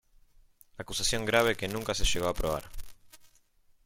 [0.83, 2.63] Acusación grave que nunca se llegó a probar.